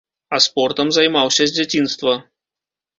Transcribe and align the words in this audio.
А 0.37 0.39
спортам 0.45 0.87
займаўся 0.97 1.43
з 1.51 1.57
дзяцінства. 1.61 2.21